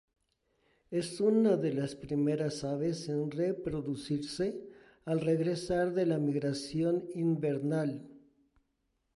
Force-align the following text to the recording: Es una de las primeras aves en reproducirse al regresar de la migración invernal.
Es 0.89 1.21
una 1.21 1.57
de 1.57 1.73
las 1.75 1.93
primeras 1.95 2.63
aves 2.63 3.07
en 3.07 3.29
reproducirse 3.29 4.59
al 5.05 5.21
regresar 5.21 5.93
de 5.93 6.07
la 6.07 6.17
migración 6.17 7.05
invernal. 7.13 8.09